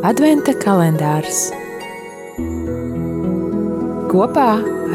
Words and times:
Adventa 0.00 0.54
kalendārs 0.56 1.50
kopā 4.08 4.46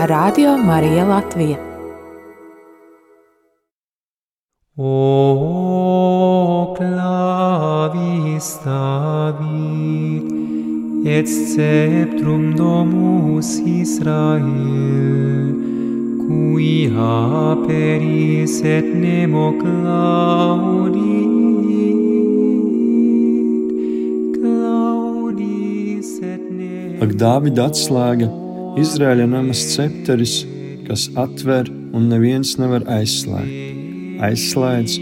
ar 0.01 0.09
Radio 0.09 0.55
Mariju 0.57 1.03
Latviju. 1.11 1.57
O 4.81 6.73
clavis 6.79 8.47
David, 8.65 10.25
et 11.05 11.29
sceptrum 11.29 12.55
domus 12.57 13.61
Israel, 13.61 15.53
cui 16.25 16.89
aperis 16.97 18.57
et 18.65 18.89
nemo 19.05 19.53
claudit, 19.61 21.24
Ak, 26.95 27.11
Dāvida 27.19 27.65
atslēga, 27.67 28.29
Izraēļa 28.79 29.25
namas 29.27 29.59
cepteris, 29.73 30.35
kas 30.87 31.09
atver 31.19 31.67
un 31.95 32.07
neviens 32.07 32.53
nevar 32.61 32.85
aizslēgt, 32.87 34.21
aizslēdz 34.23 34.93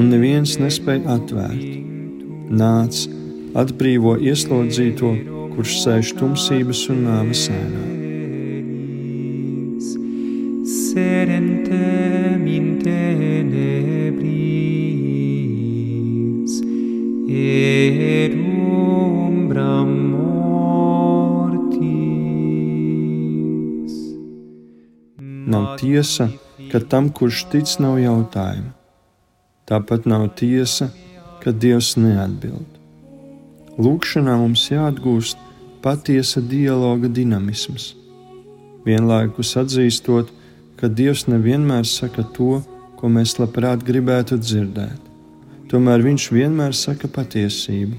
un 0.00 0.08
neviens 0.08 0.54
nespēj 0.62 1.02
atvērt. 1.12 1.70
Nāc, 2.56 3.02
atbrīvo 3.58 4.16
ieslodzīto, 4.24 5.10
kurš 5.52 5.72
sēž 5.82 6.14
tumsības 6.22 6.80
un 6.94 6.98
nāves 7.08 7.40
sēnā. 7.50 7.84
Serentem 10.72 12.42
in 12.48 12.66
tenebris, 12.80 13.82
et 17.28 18.32
umbram 18.40 19.92
Nav 25.52 25.76
tiesa, 25.80 26.30
ka 26.72 26.80
tam, 26.80 27.10
kurš 27.12 27.44
tic, 27.52 27.68
nav 27.84 27.98
jautājumu. 28.00 28.72
Tāpat 29.68 30.08
nav 30.10 30.26
tiesa, 30.38 30.88
ka 31.42 31.52
Dievs 31.52 31.94
neatbild. 32.00 32.68
Lūkšanā 33.82 34.34
mums 34.40 34.66
jāatgūst 34.70 35.38
patiesa 35.84 36.42
dialoga 36.44 37.08
dinamisms. 37.08 37.92
Vienlaikus 38.86 39.54
atzīstot, 39.60 40.32
ka 40.78 40.90
Dievs 40.90 41.28
nevienmēr 41.30 41.86
saka 41.88 42.24
to, 42.36 42.60
ko 42.98 43.10
mēs 43.10 43.38
labprāt 43.38 43.84
gribētu 43.86 44.38
dzirdēt. 44.38 45.08
Tomēr 45.70 46.04
Viņš 46.04 46.28
vienmēr 46.34 46.74
saka 46.76 47.08
patiesību. 47.08 47.96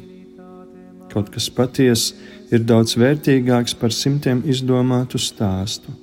Kaut 1.14 1.32
kas 1.34 1.50
patiess 1.50 2.14
ir 2.54 2.64
daudz 2.70 2.96
vērtīgāks 3.02 3.76
par 3.80 3.94
simtiem 3.94 4.44
izdomātu 4.50 5.22
stāstu. 5.22 6.03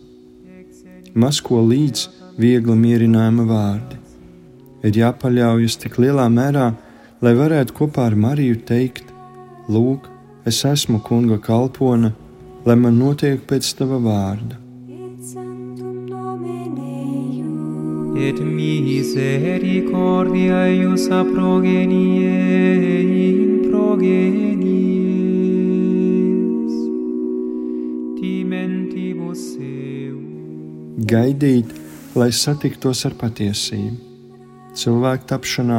Maz 1.14 1.40
ko 1.42 1.58
līdz 1.66 2.08
viegli 2.38 2.74
mierinājuma 2.78 3.44
vārdi. 3.48 3.96
Ir 4.86 4.94
jāpaļaujas 4.96 5.76
tik 5.82 5.98
lielā 5.98 6.28
mērā, 6.30 6.74
lai 7.20 7.34
varētu 7.34 7.74
kopā 7.74 8.06
ar 8.06 8.14
Mariju 8.14 8.60
teikt: 8.68 9.04
Lūk, 9.68 10.06
es 10.46 10.64
esmu 10.64 11.00
kunga 11.02 11.38
kalpone, 11.42 12.12
lai 12.64 12.76
man 12.78 12.98
notiek 12.98 13.40
pēc 13.46 13.74
tava 13.78 13.98
vārda. 14.06 14.56
Et 18.20 18.36
misericordia 18.36 20.68
eius 20.68 21.08
a 21.08 21.24
progenie 21.24 22.28
in 23.26 23.64
progenies, 23.70 24.79
Gaidīt, 31.00 31.70
lai 32.12 32.28
satiktos 32.28 33.06
ar 33.08 33.14
patiesību, 33.16 33.94
cilvēku 34.76 35.24
tapšanā 35.30 35.78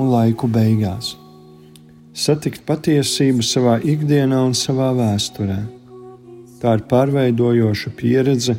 un 0.00 0.08
laiku 0.08 0.48
beigās. 0.48 1.10
Satikt 2.16 2.62
patiesību 2.64 3.44
savā 3.44 3.74
ikdienā 3.84 4.38
un 4.46 4.56
savā 4.56 4.88
vēsturē. 4.96 5.58
Tā 6.62 6.78
ir 6.78 6.84
pārveidojoša 6.88 7.92
pieredze, 7.98 8.56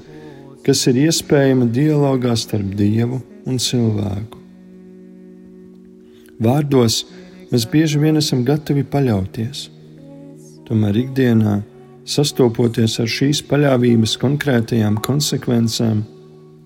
kas 0.62 0.86
ir 0.92 1.02
iespējama 1.08 1.66
dialogā 1.74 2.38
starp 2.38 2.78
Dievu 2.78 3.24
un 3.50 3.58
cilvēku. 3.58 4.44
Vārdos 6.38 7.02
mēs 7.50 7.66
bieži 7.74 8.04
vien 8.04 8.22
esam 8.22 8.46
gatavi 8.46 8.86
paļauties, 8.94 9.70
tomēr 10.70 11.02
ikdienā, 11.08 11.64
sastopoties 12.04 12.98
ar 13.00 13.10
šīs 13.10 13.42
paļāvības 13.48 14.18
konkrētajām 14.22 15.00
konsekvencēm, 15.04 16.04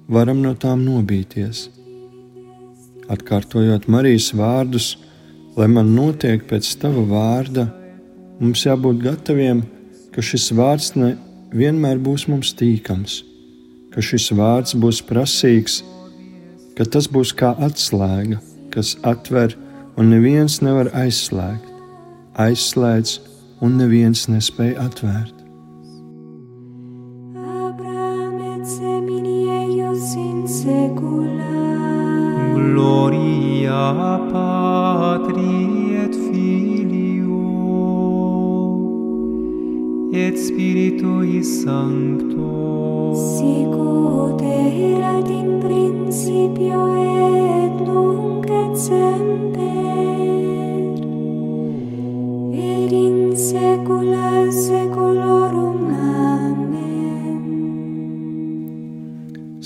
varam 0.10 0.42
no 0.42 0.54
tām 0.58 0.84
nobīties. 0.86 1.68
Atkārtojot 3.12 3.88
Marijas 3.92 4.32
vārdus, 4.36 4.96
lai 5.58 5.68
man 5.72 5.94
notiek 5.96 6.44
pēc 6.50 6.74
tava 6.82 7.04
vārda, 7.08 7.68
mums 8.42 8.66
jābūt 8.66 9.04
gataviem, 9.06 9.64
ka 10.14 10.26
šis 10.26 10.50
vārds 10.58 10.96
ne 10.98 11.14
vienmēr 11.54 12.02
būs 12.04 12.28
mums 12.32 12.52
tīkams, 12.58 13.22
ka 13.94 14.04
šis 14.04 14.32
vārds 14.36 14.76
būs 14.76 15.04
prasīgs, 15.06 15.80
ka 16.78 16.86
tas 16.86 17.08
būs 17.10 17.32
kā 17.38 17.54
atslēga, 17.70 18.42
kas 18.74 18.96
atver 19.08 19.56
un 19.98 20.12
neviens 20.12 20.60
nevar 20.66 20.92
aizslēgt, 20.98 21.66
aizslēdz 22.38 23.18
un 23.62 23.78
neviens 23.80 24.28
nespēj 24.30 24.76
atvērt. 24.82 25.38
Abraham 27.38 28.38
et 28.54 28.66
semini 28.70 29.50
eius 29.50 30.14
in 30.16 30.46
secula. 30.48 31.56
Gloria 32.54 33.82
Patri 34.32 35.98
et 36.04 36.16
Filio 36.28 37.42
et 40.14 40.38
Spiritui 40.38 41.44
Sancto. 41.44 42.54
Sicut 43.38 44.42
erat 44.42 45.17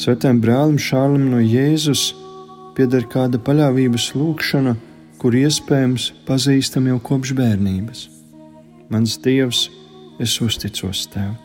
Svētajam 0.01 0.39
brālim 0.41 0.78
Šārlim 0.81 1.28
no 1.29 1.38
Jēzus 1.45 2.07
pieder 2.73 3.03
kāda 3.06 3.38
paļāvības 3.38 4.07
lūkšana, 4.17 4.72
kur 5.22 5.35
iespējams 5.38 6.07
pazīstam 6.25 6.88
jau 6.89 6.95
kopš 7.06 7.35
bērnības. 7.38 8.00
Mans 8.90 9.13
Dievs, 9.22 9.67
es 10.17 10.34
uzticos 10.41 11.03
Tev. 11.13 11.35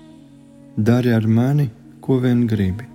Dari 0.77 1.13
ar 1.13 1.27
mani, 1.29 1.67
ko 2.01 2.17
vien 2.23 2.47
gribi. 2.49 2.87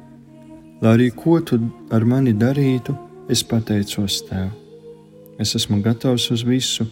Lai 0.82 0.96
arī 0.96 1.12
ko 1.14 1.38
tu 1.46 1.62
ar 1.94 2.08
mani 2.10 2.34
darītu, 2.34 2.98
es 3.30 3.46
pateicos 3.46 4.18
Tev. 4.32 4.50
Es 5.38 5.54
esmu 5.62 5.78
gatavs 5.86 6.32
uz 6.34 6.42
visu, 6.48 6.90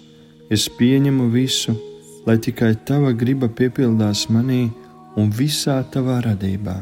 es 0.54 0.68
pieņemu 0.78 1.32
visu, 1.34 1.74
lai 2.30 2.38
tikai 2.38 2.76
Tava 2.86 3.18
griba 3.18 3.50
piepildās 3.50 4.28
manī 4.30 4.68
un 5.18 5.34
visā 5.34 5.82
Tavā 5.90 6.22
radībā 6.30 6.78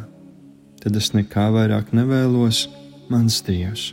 tad 0.87 0.95
es 1.01 1.09
nekā 1.11 1.49
vairāk 1.51 1.89
nevēlos, 1.91 2.61
mans 3.11 3.41
Dievs. 3.43 3.89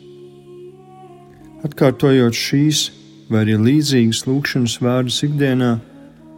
Atkārtojot 1.67 2.37
šīs 2.39 2.85
vai 3.27 3.41
arī 3.43 3.57
līdzīgas 3.59 4.21
lūkšanas 4.29 4.77
vārdus 4.85 5.19
ikdienā, 5.27 5.73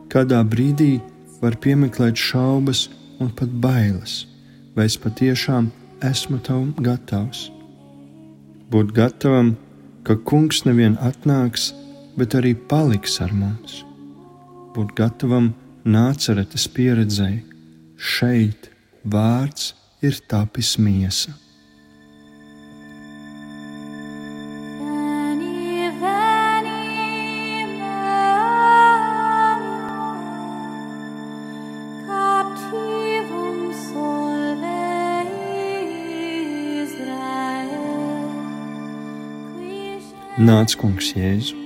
kādā 0.08 0.40
brīdī 0.48 0.94
var 1.42 1.58
piemeklēt 1.60 2.16
šaubas 2.16 2.86
un 3.20 3.34
pat 3.36 3.52
bailes, 3.60 4.22
vai 4.72 4.88
es 4.88 4.96
patiešām 4.96 5.68
esmu 6.08 6.40
tam 6.48 6.72
gatavs. 6.80 7.50
Būt 8.72 8.96
gatavam, 8.96 9.58
ka 10.08 10.16
kungs 10.16 10.64
nevien 10.64 10.96
atnāks, 11.04 11.74
bet 12.16 12.32
arī 12.38 12.56
paliks 12.70 13.20
ar 13.20 13.36
mums. 13.36 13.82
Būt 14.72 14.96
gatavam 14.96 15.52
nāceretes 15.84 16.64
pieredzēji, 16.72 17.42
šeit 18.00 18.70
vārds 19.04 19.74
ir 20.02 20.20
tapis 20.28 20.76
miesa. 20.78 21.34
Nāc, 40.36 40.74
kungs, 40.76 41.14
Jēzu! 41.16 41.56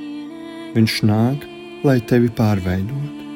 Viņš 0.77 1.01
nāk, 1.03 1.43
lai 1.83 1.99
tevi 2.07 2.31
pārveidotu. 2.31 3.30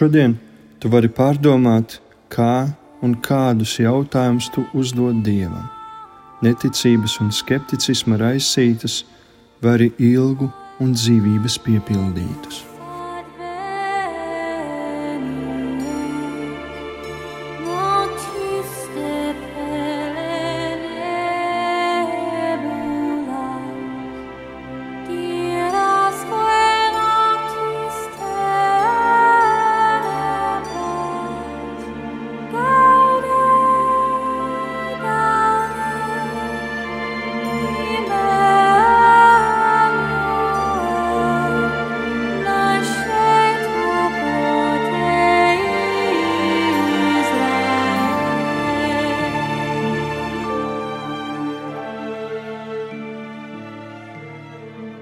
Šodien 0.00 0.32
tu 0.80 0.88
vari 0.88 1.10
pārdomāt, 1.12 1.98
kā 2.32 2.70
un 3.04 3.12
kādus 3.20 3.74
jautājumus 3.82 4.46
tu 4.54 4.64
uzdod 4.72 5.18
Dievam. 5.26 5.66
Neticības 6.40 7.18
un 7.20 7.28
skepticisma 7.36 8.16
raisītas, 8.22 9.02
vai 9.60 9.76
arī 9.76 9.90
ilgu 10.14 10.48
un 10.80 10.96
dzīvības 10.96 11.60
piepildītus. 11.68 12.69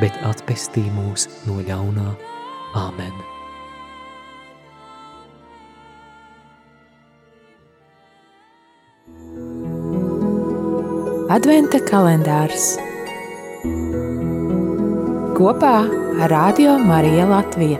bet 0.00 0.16
atpestī 0.26 0.86
mūs 0.94 1.28
no 1.46 1.60
ļaunā. 1.64 2.14
Āmen! 2.78 3.14
Adventa 11.30 11.78
kalendārs 11.86 12.72
kopā 15.38 15.76
ar 16.20 16.32
Radio 16.32 16.74
Mariju 16.78 17.28
Latviju. 17.30 17.78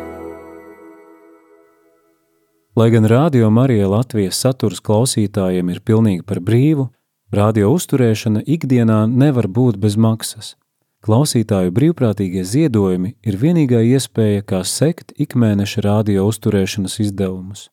Lai 2.76 2.90
gan 2.90 3.04
Radio 3.04 3.50
Marija 3.50 3.88
Latvijas 3.90 4.38
saturs 4.40 4.78
klausītājiem 4.80 5.68
ir 5.74 5.82
pilnīgi 5.84 6.22
par 6.24 6.38
brīvu, 6.40 6.86
radio 7.34 7.74
uzturēšana 7.74 8.46
ikdienā 8.46 9.02
nevar 9.10 9.50
būt 9.50 9.76
bez 9.82 9.98
maksas. 10.00 10.54
Klausītāju 11.00 11.72
brīvprātīgie 11.72 12.42
ziedojumi 12.44 13.14
ir 13.24 13.38
vienīgā 13.40 13.80
iespēja, 13.94 14.42
kā 14.44 14.60
sekt 14.68 15.14
ikmēneša 15.16 15.86
radio 15.86 16.26
uzturēšanas 16.28 16.98
izdevumus. 17.06 17.70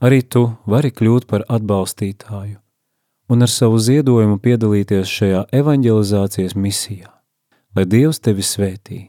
Arī 0.00 0.22
tu 0.22 0.46
vari 0.64 0.88
kļūt 0.94 1.26
par 1.28 1.44
atbalstītāju 1.48 2.56
un 3.28 3.44
ar 3.44 3.52
savu 3.52 3.76
ziedojumu 3.76 4.38
piedalīties 4.40 5.10
šajā 5.12 5.42
evanģelizācijas 5.60 6.56
misijā, 6.56 7.10
lai 7.76 7.84
Dievs 7.84 8.22
tevi 8.24 8.44
svētī. 8.46 9.00